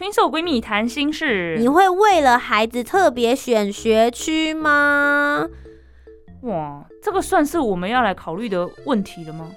[0.00, 0.10] Twinso。
[0.10, 5.46] Twinso 闺蜜谈心事，你会为了孩子特别选学区吗？
[6.42, 9.50] 哇，这个算是我们要来考虑的问题了吗？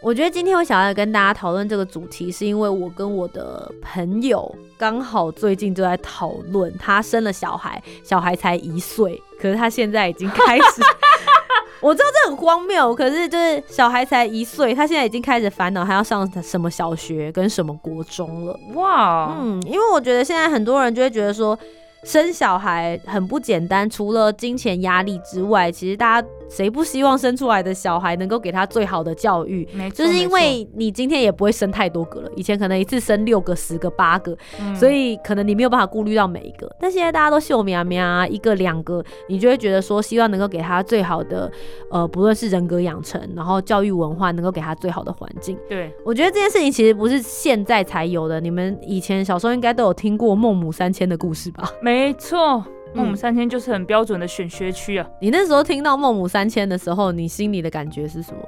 [0.00, 10.82] 我觉得今天我想要跟大家讨论这个主题，是因为我跟我的朋友刚好最近就在讨论，他生了小孩，小孩才一岁，可是他现在已经开始。
[11.82, 18.58] 我知道这很荒谬，可是就是小孩才一岁，他现在已经开始烦恼，他要上什么小学跟什么国中了。
[18.74, 21.58] 哇，嗯，因为我觉得现在很多人就会觉得说。
[22.04, 29.66] 生小孩很不简单，除了金钱压力之外，其实大家谁不希望生出来的小孩能够给他最好的教育？
[29.72, 34.36] 没错，就是因为你今天也不会生太多个了，以前可能一次生六个、十个、八个，
[34.74, 36.70] 所以可能你没有办法顾虑到每一个。
[36.78, 41.50] 但现在大家都秀苗苗，一个两个，你就会觉得说，希望能够给他最好的，
[41.90, 45.56] 呃，不论是人格养成，然后教育文化，能够给他最好的环境。
[45.68, 51.70] 对，我觉得这件事情其实不是现在才有的，你们以前小时候应该都有听过孟母三迁的故事吧？
[51.80, 52.62] 没错，
[52.94, 55.08] 孟母三迁就是很标准的选学区啊。
[55.20, 58.38] 你那时候听到孟母三迁的时候，你心里的感觉是什么？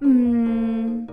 [0.00, 1.06] 嗯，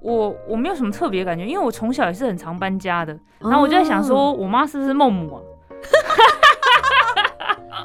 [0.00, 3.18] 我我没有什么特别感觉，因为我从小也是很常搬家的。
[3.38, 5.40] 然后我就在想，说我妈是不是孟母啊？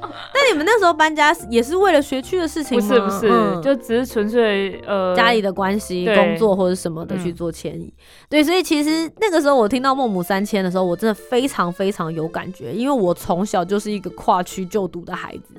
[0.33, 2.88] 那你们那时候搬家也是为了学区的事情吗？
[2.88, 7.93] 不是不是，就只是纯粹呃家里的关系、工作或者什么的去做迁移。
[8.29, 15.55] 对，所以其实那个时候我听到孟母三迁的时候，我真的非常非常有感觉，因为我从小就是一个跨区就读的孩子。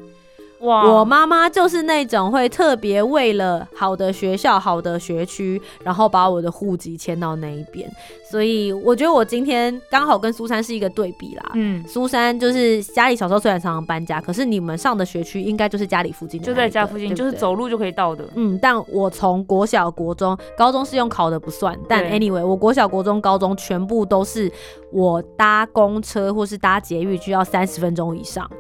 [0.59, 7.91] 我妈妈就是那种会特别为了好的学校、好的学区，然后把我的户籍迁到那一边。
[8.31, 11.53] 所以我觉得我今天刚好跟苏珊是一个对比啦。
[11.55, 18.25] 嗯，苏珊就是家里小时候虽然常常搬家，可是你们上的学区应该就是家里附近，就在家附近，就是走路就可以到的。
[18.35, 24.51] 嗯，但我从国小、国中、高中是用考的不算，但 anyway，我国小、国中、高中全部都是
[24.91, 28.51] 我搭公车或是搭捷运，需要三十分钟以上。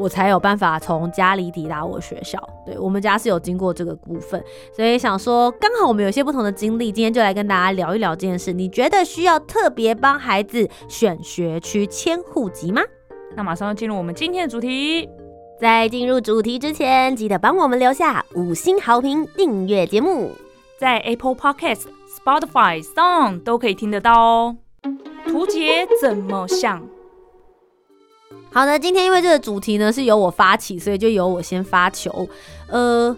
[0.00, 2.42] 我才有办法从家里抵达我学校。
[2.64, 4.42] 对我们家是有经过这个部分，
[4.74, 8.52] 所以想说刚好我们有些不同的经历，今天就来跟大家聊一聊这件事。
[8.52, 12.80] 你觉得需要特别帮孩子选学区迁户籍吗？
[13.36, 15.08] 那马上要进入我们今天的主题。
[15.60, 20.30] 在进入主题之前，记得帮我们留下五星好评，订阅节目，
[20.78, 21.82] 在 Apple Podcast、
[22.18, 24.56] Spotify、Song 都可以听得到哦。
[25.26, 26.82] 图解怎么想？
[28.52, 32.28] 好的，今天因为这个主题呢是由我发起，所以就由我先发球。
[32.66, 33.16] 呃，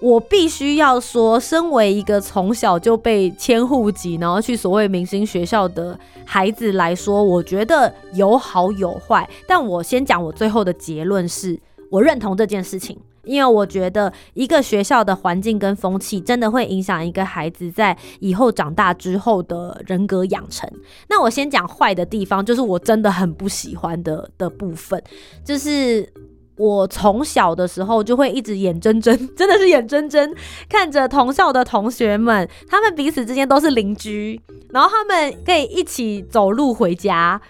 [0.00, 9.28] 我必须要说，身为一个从小就被迁户籍，然后去所谓明星学校的孩子来说，我觉得有好有坏。
[9.46, 11.58] 但我先讲我最后的结论是，
[11.90, 12.98] 我认同这件事情。
[13.28, 20.68] 因为我觉得一个学校的环境跟风气，真的会影响一个孩子在以后长大之后的人格养成。
[21.08, 25.02] 那我先讲坏的地方，就是我真的很不喜欢的的部分，
[25.44, 26.10] 就是
[26.56, 30.34] 我从小的时候就会一直眼睁睁，真的是眼睁睁
[30.68, 34.40] 看着同校的同学们，他们彼此之间都是邻居，
[34.70, 37.40] 然后他们可以一起走路回家。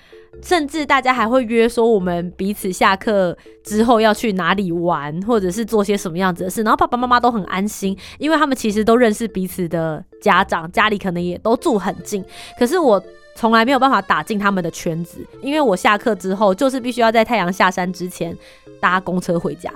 [0.43, 6.63] 甚至大家还会约说，我们彼此下课之后要去哪里玩，或者是做些什么样子的事。
[6.63, 12.25] 然后爸爸妈妈都很安心，因为他们其实都认识彼此的家长，家里可能也都住很近。
[12.59, 13.03] 可是我
[13.35, 18.37] 从来没有办法打进他们的圈子，因为我下课之后就是必须要在太阳下山之前
[18.81, 19.73] 搭公车回家。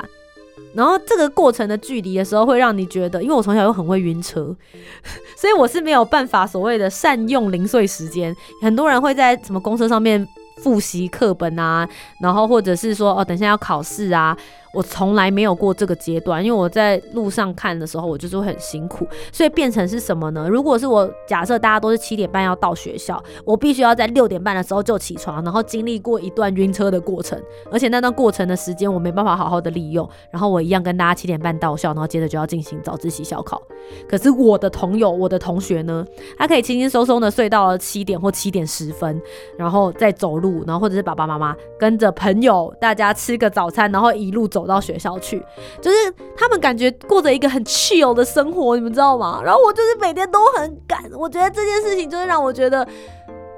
[0.75, 4.57] 然后这个过程的距离的时候，会让你觉得，因为我从小又很会晕车，
[5.37, 8.35] 所以我是没有办法所谓的善用零碎时间。
[8.63, 10.27] 很多人会在什么公车上面。
[10.57, 11.89] 复习课本啊，
[12.19, 14.37] 然后或者是说哦，等下要考试啊。
[14.73, 20.49] 我从来没有过这个阶段，因为我在路上看的时候，我就是会很辛苦，所以变成是什么呢？
[20.49, 27.39] 如果是我假设大家都是七点半要到学校，我必须要在六点半的时候就起床，然后经历过一段晕车的过程，
[27.71, 33.61] 而且那段过程的时间我没办法好好的利用，然后我一样跟大家七点半到校，然后接着就要进行早自习小考。
[34.09, 36.03] 可是我的同友、我的同学呢，
[36.39, 39.21] 他可以轻轻松松的睡到了七点或七点十分，
[39.59, 44.62] 然后再走路，然后或者是爸爸妈妈跟着朋友大家吃个早餐，然后一路走。
[44.63, 45.45] 走到学校去，
[45.81, 45.97] 就是
[46.37, 49.43] 他们感觉过着一个很 chill 的生活，你们知道吗？
[49.45, 52.87] 然后我就是每天都很赶，我觉得这件事情就是让我觉得，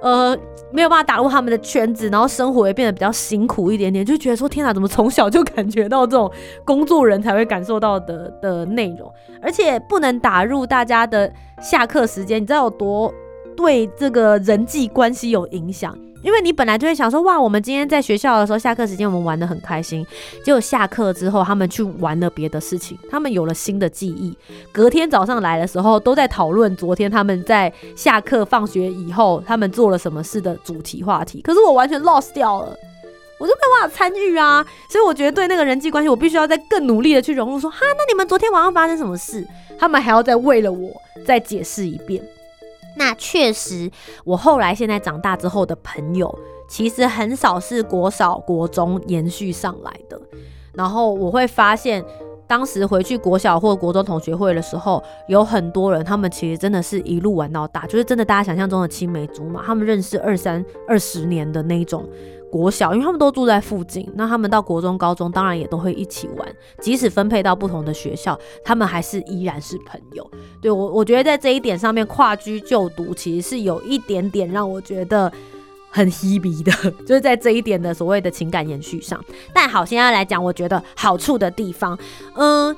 [0.01, 0.35] 呃
[0.73, 6.31] 没有办法打入他们的圈子，然后生活也变得比较辛苦一点点，就觉得说天哪，怎么从小就感觉到这种
[6.65, 9.13] 工作人才会感受到的的内容，
[9.43, 11.31] 而且不能打入大家的
[11.61, 13.13] 下课时间，你知道有多
[13.55, 15.95] 对这个人际关系有影响？
[16.25, 20.05] 因为你本来就会想说，哇，我们今天在学校的时候，下课时间我们玩的很开心。
[20.43, 24.35] 结果下课之后，他们去玩了别的事情，他们有了新的记忆。
[24.73, 31.43] 隔天早上来的时候，都在讨论昨天他们在下课放学以后他们做了什么事的主题话题。
[31.43, 32.75] 可是我完全 lost 掉了，
[33.39, 34.65] 我就没有办法参与啊。
[34.89, 37.61] 所以我觉得对那个人际关系，我必须要再更努力的去融入。
[37.61, 39.47] 说哈，那你们昨天晚上发生什么事？
[39.79, 40.91] 他们还要再为了我
[41.27, 42.25] 再解释一遍。
[42.97, 43.91] 那确实，
[44.25, 46.33] 我后来现在长大之后的朋友，
[46.69, 50.21] 其实很少是国小、国中延续上来的。
[50.73, 52.05] 然后我会发现，
[52.47, 62.09] 当时回去国小或国中同学会的时候，有很多人，他们其实真的是一路玩到大，就是真的大家想象中的青梅竹马，他们认识二三二十年的那种。
[62.51, 66.49] 国小，因为他们都住在附近，那他们到国中、高中当然也都会一起玩。
[66.79, 70.31] 即使分配到不同的学校，他们还是依然是朋友。
[70.63, 75.33] 对我，我觉得在这一点上面，跨居就读其实是有一点点让我觉得
[75.95, 76.73] 很 hebe 的，
[77.07, 79.25] 就是在这一点的所谓的情感延续上。
[79.53, 81.97] 但好，现在来讲，我觉得好处的地方，
[82.35, 82.77] 嗯。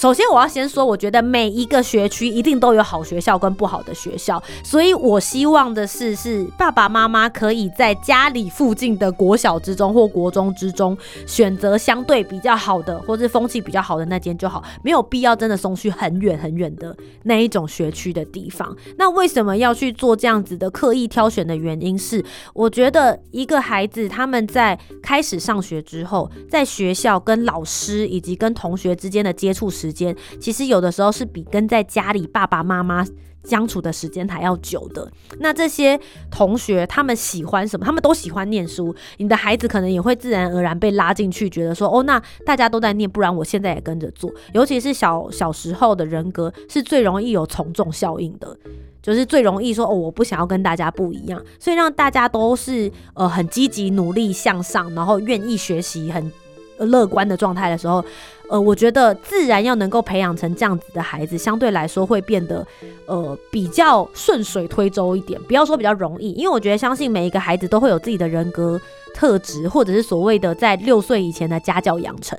[0.00, 18.74] 首先，我要先说，我觉得每一个学区一定都有好学校跟不好的学校，所以我希望的是，是爸爸妈妈可以在家里附近的国小之中或国中之中选择相对比较好的，或是风气比较好的那间就好，没有必要真的送去很远很远的那一种学区的地方。
[18.96, 22.24] 那为什么要去做这样子的刻意挑选的原因是，
[22.54, 29.89] 我觉得一个孩子他们在开始上学之后，在学校跟老师以及跟同学之间的接触时。
[29.90, 33.04] 时间其实有的时候是比跟在家里爸爸妈妈
[33.42, 35.10] 相处的时间还要久的。
[35.40, 35.98] 那这些
[36.30, 37.84] 同学他们喜欢什么？
[37.84, 38.94] 他们都喜欢念书。
[39.16, 44.32] 你的孩子可能也会自然而然被拉进去，觉得说哦，那大家都在念，不然我现在也跟着做。
[44.52, 48.56] 尤其是小小时候的人格是最容易有从众效应的，
[49.02, 56.30] 就是最容易说哦，我不想要跟大家不一样，所以让大家都是呃很积极努力向上，然后愿意学习，很
[56.78, 58.04] 乐观的状态的时候。
[58.50, 62.66] 呃，我觉得自然要能够培养成这样子的孩子，相对来说会变得
[63.06, 65.40] 呃比较顺水推舟一点。
[65.44, 68.80] 不要说比较容易，因为我觉得相信每一个孩子都会有自己的人格
[69.14, 72.36] 特质，或者是所谓的在六岁以前的家教养成。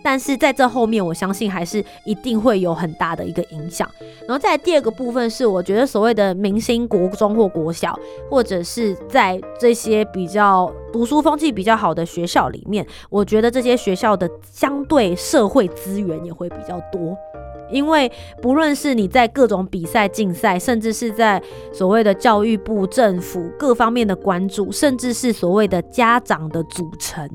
[0.00, 3.88] 但是在这后面，我相信还是一定会有很大的一个影响。
[4.28, 7.98] 然后再第二个部分是，我觉得所谓的明星国中或国小，
[8.30, 17.18] 或者是在这些比较读书风气比较好的学校里面，我觉得这些学校的相对社社会资源也会比较多。
[17.68, 18.10] 因为
[18.40, 21.42] 不论是你在各种比赛竞赛，甚至是在
[21.72, 27.28] 所谓的教育部、政府各方面的关注，甚至是所谓的家长的组成，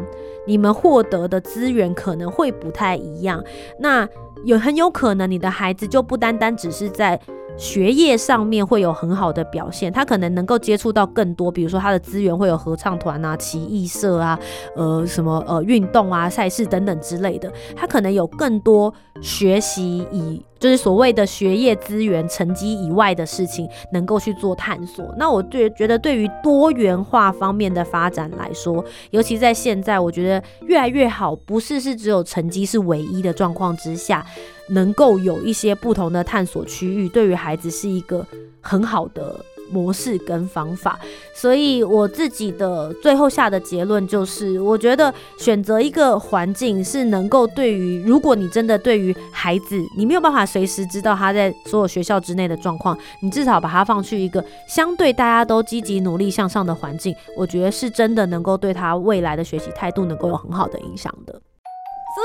[0.45, 3.43] 你们获得的资源可能会不太一样。
[3.77, 4.07] 那
[4.45, 7.19] 有很有可能你的孩子就不单单只是在。
[7.57, 14.39] 学业上面会有很好的表现，他可能能够接触到更多，比如说他的资源会有合唱团啊、奇艺社啊、
[14.75, 25.13] 呃什么呃运动啊、赛事等等之类的，他可能有更多学习以就是所谓的学业资源成绩以外的事情能够去做探索。
[25.17, 34.25] 那我对觉得对于多元化方面的发展来说，尤其在现在，我觉得越来越好，不是是只有成绩是唯一的状况之下。
[34.69, 38.25] 能够有一些不同的探索区域，对于孩子是一个
[38.61, 40.99] 很好的模式跟方法。
[41.33, 61.33] 所以我自己的最后下的结论就是，我觉得选择一个环境是能够对于，如果你真的对于孩子，你没有办法随时知道他在所有学校之内的状况，你至少把他放去一个相对大家都积极努力向上的环境，我觉得是真的能够对他未来的学习态度能够有很好的影响的。
[61.33, 62.21] 苏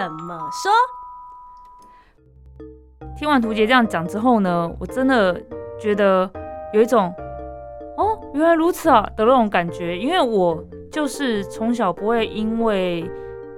[0.00, 0.70] 珊怎么说？
[3.14, 5.40] 听完图杰这样讲之后呢，我真的
[5.80, 6.30] 觉得
[6.72, 7.12] 有一种
[7.96, 9.96] 哦，原来如此啊的那种感觉。
[9.98, 13.08] 因为我就是从小不会因为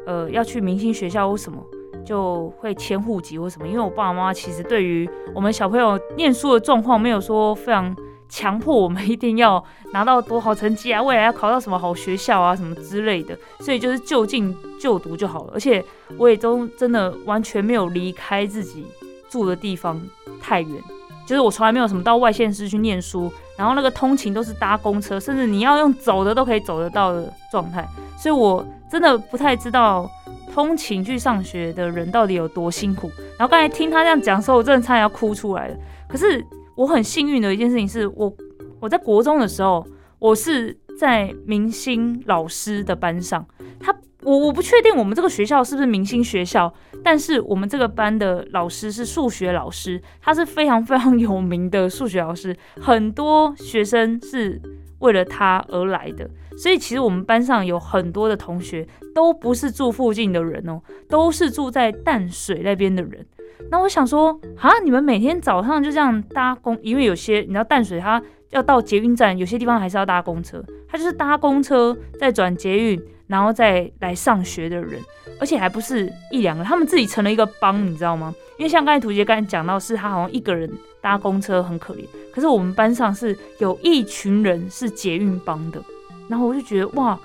[0.07, 1.59] 呃要去明星学校或什么
[2.05, 7.95] 就会迁户籍或什么，因为我爸爸妈妈其实对于我们小朋友念书的状况没有说非常
[8.29, 9.63] 强迫我们一定要
[9.93, 15.51] 拿到多好成绩啊，未来要考到什么好学校啊什么之类的，所以就是就近就读就好了。
[15.53, 15.85] 而且
[16.17, 18.87] 我也都真的完全没有离开自己。
[19.29, 20.01] 住的地方
[20.41, 20.83] 太远，
[21.27, 27.87] 就是我从来没有什么到外县市去念书，然后那个通勤都是搭公车，甚至你要用走的都可以走得到的状态，
[28.19, 30.11] 所以我真的不太知道
[30.53, 33.11] 通勤去上学的人到底有多辛苦。
[33.39, 35.77] 然后刚才听他这样讲的时候，我真的差点要哭出来了。
[36.09, 36.45] 可是
[36.75, 38.33] 我很幸运的一件事情是我
[38.81, 39.87] 我在国中的时候，
[40.19, 43.47] 我是在明星老师的班上，
[43.79, 46.73] 他我我不确定我们这个学校是不是明星学校，
[47.05, 54.61] 但是我们这个班的老师是数学老师，他是非常非常有名的数学老师，很多学生是
[54.99, 56.29] 为了他而来的。
[56.57, 58.85] 所以其实我们班上有很多的同学
[59.15, 63.25] 都不是住附近的人哦，都是住在淡水那边的人。
[63.71, 68.21] 那我想说，啊，你们每天早上就这样搭公，因为有些你知道淡水它
[68.51, 75.01] 要到捷运站，有些地方还是要搭公车，他就是搭公车再转捷运，然后再来上学的人，
[75.39, 78.35] 而且还不是一两个，他们自己成了一个帮，你知道吗？
[78.59, 80.69] 因为像刚才图杰刚才讲到，是他好像一个人
[81.01, 85.81] 搭公车很可怜，可是我们班上是有一群人是捷运帮的。
[86.29, 87.19] 然后我就觉得哇，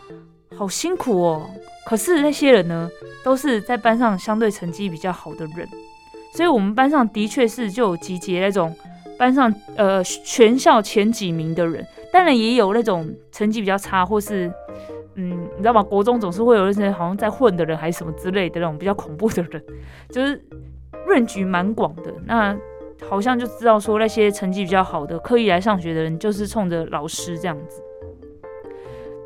[0.56, 1.50] 好辛苦哦。
[1.86, 2.90] 可是那些人呢，
[3.24, 5.68] 都是在班上相对成绩比较好的人，
[6.34, 8.74] 所以我们班上的确是就有集结那种
[9.18, 14.50] 班上呃全校前几名的人，当然也有那种成绩比较差或是
[15.16, 15.84] 嗯，你知道吗？
[15.84, 19.64] 国中总是会有那些好像在混的人还是什么之类的那种比较恐怖的人，
[20.10, 20.44] 就是
[21.06, 22.14] 润局蛮广的。
[22.26, 22.58] 那
[23.08, 27.82] 好像就知道说那些成绩比较好的刻意来上学的人，就是冲着老师这样子。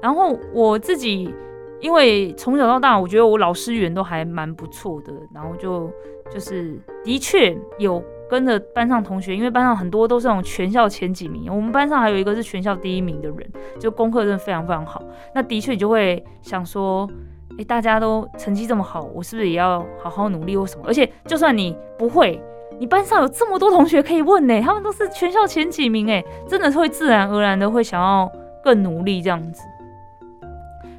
[0.01, 1.33] 然后我自己，
[1.79, 5.91] 因为从小到大，我觉得我老师缘都还蛮不错的，然后就
[6.31, 15.01] 就是的确有跟着班上同学，因为班上很多都是那种全校前几名，我们班上还有一个是全校第一名的人，就功课真的非常非常好。
[15.33, 17.09] 那的确你就会想说，
[17.57, 20.83] 哎，大家都成绩这么好，我是不是也要好好努力或什么？
[20.87, 22.41] 而且就算你不会，
[22.79, 28.31] 你班上有这么多同学可以问呢，他们都是全校前几名，哎，真的是会自然而然的会想要
[28.63, 29.63] 更努力这样子。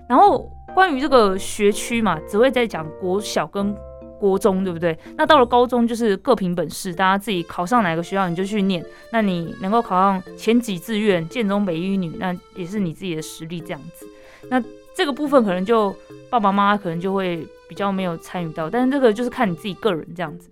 [0.08, 3.76] 然后关于这个学区嘛，只会在讲国小跟
[4.18, 4.98] 国中，对不对？
[5.16, 8.84] 那到了高中就是各凭本事，大家自己考上哪个学校你就去念。
[9.12, 14.06] 那你能够考上前几志愿，建中、北一女，那也是你自己的实力这样子。
[14.50, 14.62] 那
[14.94, 15.94] 这个部分可能就
[16.28, 20.50] 爸爸妈妈可能就会比较没有参与到，但是这个就是看你自己个人这样子。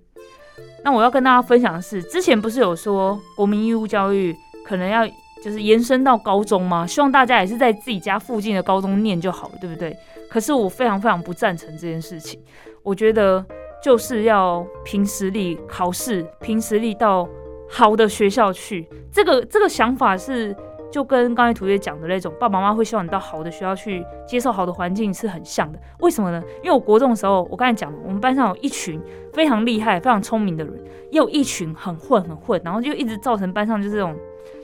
[0.84, 5.06] 那我要跟大家分享的是，之前不是有说国民义务教育可能要。
[5.44, 6.86] 就是延伸到高中吗？
[6.86, 9.94] 希望大家也是在自己家附近的高中念就好了，对不对？
[10.30, 12.40] 可是我非常非常不赞成这件事情。
[12.86, 13.44] 我觉得
[13.82, 17.28] 就是要凭实力考试，凭实力到
[17.68, 18.88] 好的学校去。
[19.10, 20.54] 这个这个想法是
[20.88, 25.78] 就跟刚才图月讲的那种，爸爸妈妈会希望你到好的学校去接受好的环境是很像的。
[25.98, 26.40] 为什么呢？
[26.62, 29.02] 因为我国中的时候，我刚才讲，我们班上有一群
[29.32, 30.72] 非常厉害、非常聪明的人，
[31.10, 34.16] 又有一群很混很混，然后就一直造成班上就是这种，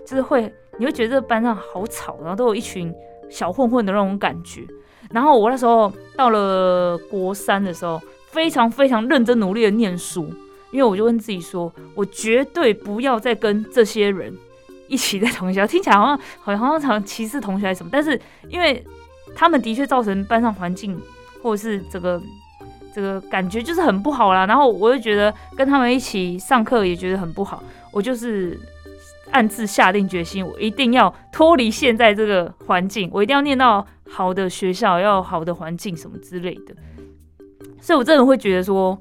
[0.07, 0.51] 就是会。
[0.79, 2.93] 你会觉得这个班上好吵，然后都有一群
[3.29, 4.63] 小混混的那种感觉。
[5.13, 10.33] 然后我那时候到了国三的时候，非常非常认真努力的念书，
[10.71, 14.35] 因为我就跟自己说，我绝对不要再跟这些人
[14.89, 15.67] 一起在同学校。
[15.67, 18.85] 听起来好像好像常歧视同学还是什么，但是因为
[19.35, 20.99] 他们的确造成班上环境
[21.43, 22.21] 或者是这个
[22.95, 24.47] 这个感觉就是很不好啦。
[24.47, 28.59] 然后我就觉得跟他们一起上课也觉得很不好，我就是。
[29.33, 36.75] 暗自下定决心，我一定要脱离现在这个环境，我一定要念到好的学校，要好的环境什么之类的。
[37.81, 38.95] 所以，我真的会觉得说，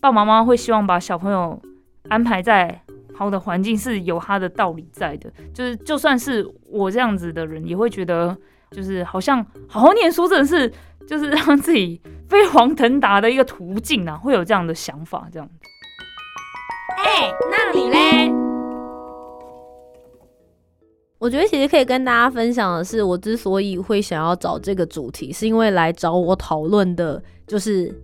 [0.00, 1.60] 爸爸妈妈会希望把小朋友
[2.08, 2.82] 安排在
[3.14, 5.30] 好的环境，是有他的道理在的。
[5.54, 8.36] 就是，就算是我这样子的人，也会觉得，
[8.72, 10.72] 就是好像好好念书，真的是
[11.06, 15.28] 就是让自己飞黄腾达的一个途径啊，会有这样的想法。
[15.30, 15.54] 这样子。
[16.98, 18.49] 哎，那你嘞？
[21.20, 27.94] 我觉得其实可以跟大家分享的是，我之所以会想要找这个主题，是因为来找我讨论的，就是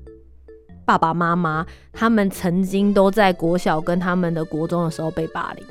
[0.85, 5.67] 爸爸妈妈他们曾经都在国小跟他们的国中的时候被霸凌。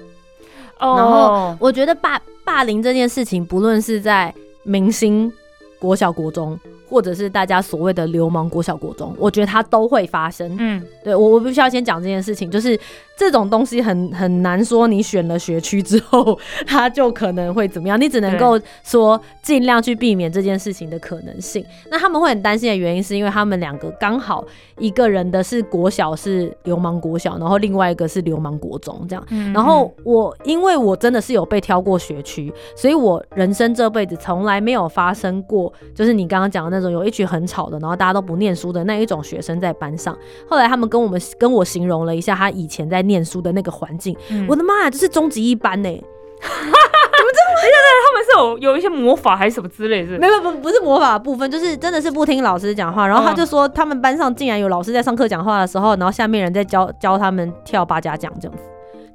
[0.80, 0.96] 哦。
[0.98, 4.34] 然后我觉得霸霸凌这件事情，不论是在
[4.64, 5.32] 明星
[5.80, 6.60] 国小国中。
[6.88, 10.56] 或者是大家所谓的流氓国小国中，我觉得它都会发生。
[10.60, 12.80] 嗯，对我我必须要先讲这件事情，就是
[13.18, 18.00] 这种东西很很难说，你选了学区之后，他就可能会怎么样？
[18.00, 21.66] 你只能够说尽量去避免这件事情的可能性。
[21.90, 24.46] 那他们会很担心的原因，是因为他们两个刚好
[24.78, 29.26] 一个人的是国小是流氓国小，然后另外一个是流氓国中这样。
[29.52, 36.76] 然后我因为我真的是有被挑过学区，所以我人生这辈子从来没有发生过，就是你刚刚讲的。
[36.76, 40.14] 那种有一群很吵的，然后大家都不念书的那一种学生在班上。
[40.46, 44.16] 后来他们跟我们跟我形容了一下他以前在念书的那个环境。
[44.48, 45.90] 我的妈呀，这是终极一班呢！
[45.90, 47.62] 怎么这么？
[47.62, 50.20] 现在他们是有有一些魔法还是什么之类的？
[50.20, 53.08] 没有不不是魔法部分，就是真的是不听老师讲话。
[53.08, 58.64] 然后他就说，他们班上竟然有老师在上课讲话的时候，然后下面人在教教他们跳八家将这样子。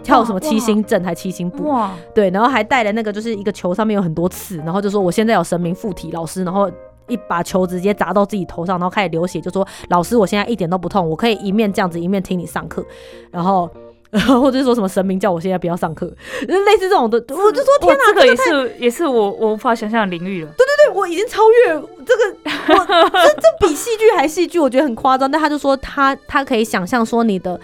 [0.02, 6.70] 跳什么七星阵还七星步，哇，对，然后还带了那个就是一个球上面有很多刺，然后就说我现在有神明附体老师，然后
[7.10, 12.84] 一把球直接砸到自己头上，然后开始流血，就说老师我现在一点都不痛，我可以一面这样子一面听你上课，
[13.30, 13.68] 然后。
[14.10, 16.04] 然 后或者说什么神明叫我现在不要上课，
[16.44, 20.50] 类似这种的，我就说天哪，这个也是也是我我无法想象的领域了。
[20.58, 21.68] 对对对，我已经超越
[22.04, 25.30] 这个，我这这比戏剧还戏剧，我觉得很夸张。
[25.30, 27.60] 但他就说他他可以想象说你的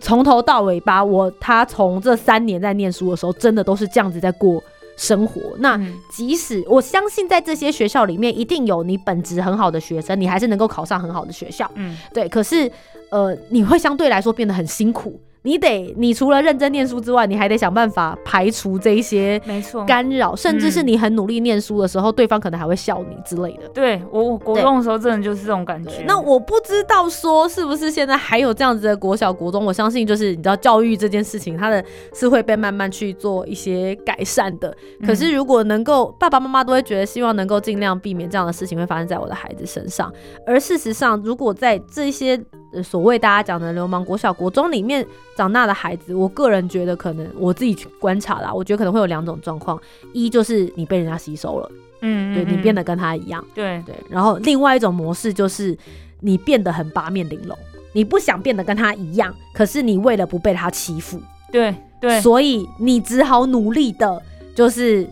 [0.00, 4.62] 从头到尾巴，我他从这三年在念书的时候，真的都是这样子在过
[5.00, 5.40] 生活。
[5.60, 5.80] 那
[6.10, 11.68] 即使我相信在这些学校里面，一定有你本质很好的学生，你还是能够考上很好的学校。
[11.74, 12.28] 嗯，对。
[12.28, 12.70] 可是
[13.10, 15.18] 呃，你会相对来说变得很辛苦。
[15.42, 23.68] 你得，你除了认真念书之外，你还得想办法排除这一些没错干扰，甚至是你很努力念书的时候，对方可能还会笑你之类的。
[23.72, 26.04] 对我，我国中的时候真的就是这种感觉。
[26.06, 31.82] 那我不知道说是不是现在还有这样子的国小、国中，我相信就是你知道教育这件事情，它的
[32.12, 34.76] 是会被慢慢去做一些改善的。
[35.06, 40.12] 可是如果能够，爸爸妈妈都会觉得希望能够尽量避免这样的事情会发生在我的孩子身上。
[40.46, 42.38] 而事实上，如果在这些
[42.82, 45.06] 所谓大家讲的流氓国小、国中里面。
[45.36, 49.80] 长大的孩子，我个人觉得可能我自己去观察啦，我觉得可能会有两种状况，
[50.12, 51.70] 一就是你被人家吸收了，
[52.02, 55.74] 嗯，对你变得跟他一样，对对，然后另外一种模式就是
[56.20, 57.56] 你变得很八面玲珑，
[57.94, 61.18] 你不想变得跟他一样，可是你为了不被他欺负，
[61.50, 64.22] 对对，所以你只好努力的，
[64.54, 65.08] 就是。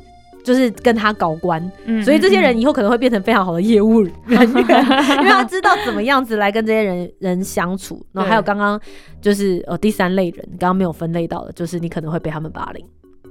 [0.49, 1.61] 就是跟他搞关，
[2.03, 8.03] 所以这些人以后可能会变成非常好的业务人员， 因为他知道怎么样子来跟这些人人相处。
[8.13, 8.81] 然后还有刚刚
[9.21, 12.83] 就是呃第三类人，刚刚没有分类到的，就是你可能会被他们霸凌。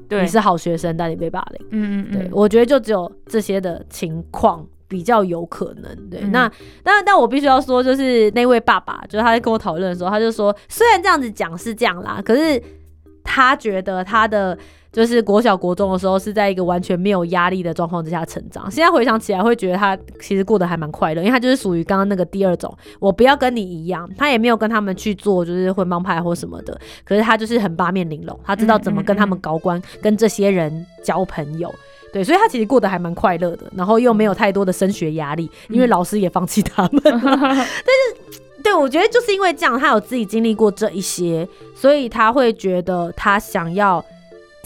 [0.08, 1.68] 对，你是好学生，但你被霸凌。
[1.72, 6.10] 嗯嗯，对，我觉得就只有这些的情况比较有可能。
[6.12, 6.48] 对，那
[6.84, 12.62] 但但我必须要说，就是那位爸爸，就是他在跟我讨论的时候，他就说，虽然这样子讲是这样啦，可是
[13.24, 14.56] 他觉得他的。
[14.92, 18.70] 就是国小国中的时候，是在一个完全没有压力的状况之下成长。
[18.72, 24.10] 现在回想起来，会觉得他其实过得还蛮快乐，因为他就是属于刚刚那个第二种，我不要跟你一样。
[24.18, 31.74] 他也没有跟他们去做就是混帮派或什么的，可是他就是很八面玲珑，他知道怎么跟他们高官，跟这些人交朋友。
[32.12, 37.02] 对，所以他其实过得还蛮快乐的，然后又没有太多的升学压力，因为老师也放弃他们。
[37.04, 44.04] 但是，对我觉得就是因为这样，他有自己经历过这一些，所以他会觉得他想要。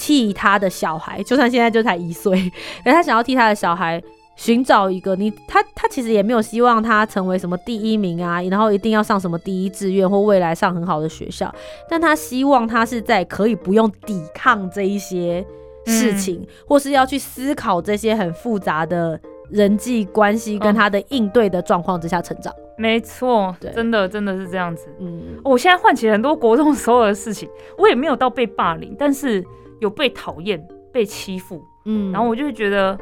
[0.02, 2.52] 替他的小孩，就算现在就才一岁，
[2.84, 4.02] 而他想要替他的小孩
[4.36, 11.54] 寻找一个你，他他其实也没有希望他成为什么第一名啊，然后一定要上什么第一志愿或未来上很好的学校，
[11.88, 15.46] 但他希望他是在可以不用抵抗这一些
[15.86, 19.20] 事情，或是要去思考这些很复杂的
[19.52, 22.52] 人际关系跟他的应对的状况之下成长。
[22.76, 24.88] 没错，真的真的是这样子。
[25.00, 29.46] 嗯，我现在唤起很多国中所有的事情，我也没有到被霸凌，但是。
[29.82, 32.98] 有被讨厌、被欺负，嗯，然后我就会觉得，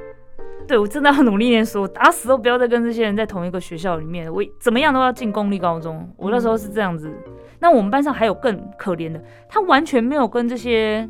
[0.66, 4.34] 对我真的要努力念书，打死都不要再跟这些人在同一个学校里面。
[4.34, 6.10] 我怎么样都要进公立高中。
[6.16, 7.14] 我那时候是这样子。
[7.60, 11.08] 那我们班上还有更可怜的，他完全没有跟这些，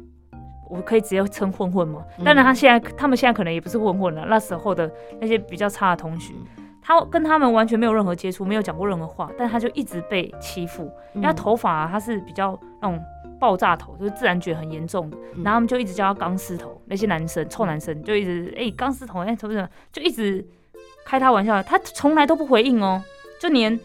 [0.71, 2.03] 我可以直接称混混吗？
[2.25, 4.25] 当然，他现在他们现在可能也不是混混了。
[4.27, 6.33] 那时候的那些比较差的同学，
[6.81, 10.91] 他跟他们完全没有任何接触，没有讲过任何话，但他就一直被欺负。
[11.13, 12.99] 因为他头发他是比较那种。
[13.39, 20.45] 爆炸头就是自然卷很严重的，然后他们就一直叫他钢丝头，那些男生臭男生就一直哎钢丝头哎怎么怎么，就一直
[21.05, 23.01] 开他玩笑，他从来都不回应哦，
[23.39, 23.79] 就连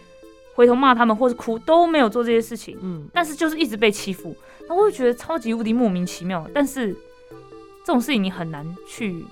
[0.55, 4.35] 回头骂他们或是哭都没有做这些事情，嗯，但是就是一直被欺负，
[4.69, 6.93] 那我会觉得超级无敌莫名其妙，但是
[7.85, 9.25] 这种事情你很难去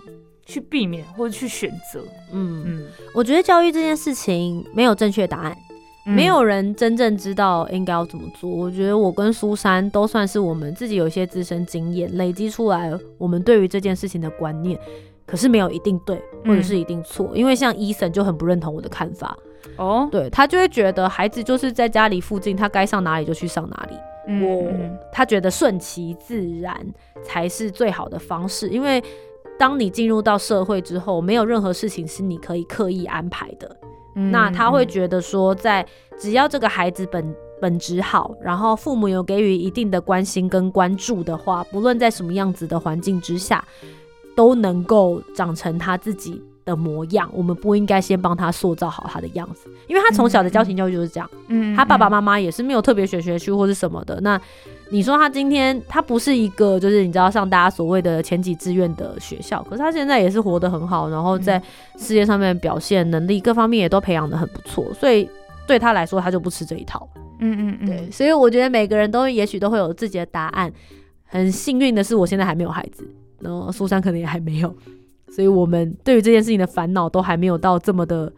[0.44, 2.64] 去避免或者去选择，嗯。
[2.66, 5.56] 嗯，我觉得教育这件事情没有正确答案。
[6.04, 8.50] 没有人真正知道应该要怎么做。
[8.50, 14.78] 我觉得我跟苏珊都算是我们自己有一些自身经验累积出来，我们对于这件事情的观念，
[15.26, 17.30] 可是没有一定对或者是一定错。
[17.34, 19.36] 因为像伊森就很不认同我的看法
[19.76, 23.96] 哦，对他就会觉得孩子就是在家里附近，他该上哪里就去上哪里。
[24.44, 24.70] 我
[25.12, 26.74] 他觉得顺其自然
[27.24, 29.02] 才是最好的方式，因为
[29.58, 33.76] 当你进入到社会之后，没有任何事情是你可以刻意安排的。
[34.14, 35.86] 那他会觉得说，在
[36.18, 43.64] 只要这个孩子本本质好，然后父母有给予一定的关心跟关注的话，不论在什么样子的环境之下，
[44.34, 46.42] 都能够长成他自己。
[46.64, 51.28] 的模样，我们不应该先帮他塑造好他的样子，因为他从小的家庭教育就是这样。
[51.48, 54.20] 嗯，他爸爸妈妈也是没有特别选学区或是什么的。
[54.20, 54.40] 那
[54.92, 61.60] 你说他今天他不是一个就是你知道像大家所谓的前几志愿的学校，可是他现在也是活得很好，然后在
[61.96, 65.26] 事业上面表现能力各方面也都培养的很不错，所以
[65.66, 67.08] 对他来说他就不吃这一套。
[67.40, 70.70] 嗯嗯嗯，对，所以我觉得每个人都也许都会有自己的答案。
[71.24, 73.08] 很幸运的是，我现在还没有孩子，
[73.40, 74.76] 然后苏珊可能也还没有，
[75.30, 78.30] 所以我们对于这件事情的烦恼都还没有到这么的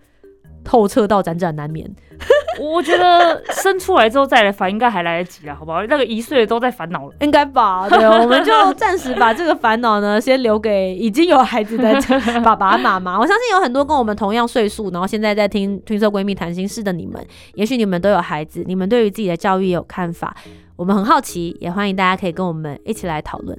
[0.64, 1.88] 透彻到辗转难眠。
[2.60, 5.82] 我觉得生出来之后再来烦，应该还来得及啦，好不好？
[5.86, 7.88] 那个一岁的都在烦恼了，应该吧？
[7.88, 11.92] 对， 我们就暂时把这个烦恼呢，先留给已经有孩子的
[12.42, 13.18] 爸爸妈妈。
[13.18, 17.20] 我相信有很多跟我们同样岁数，然后现在在听听说闺蜜谈心事的你们，
[17.54, 20.36] 也许你们都有孩子，你们对于自己的教育也有看法，
[20.76, 23.58] 我们很好奇，也欢迎大家可以跟我们一起来讨论。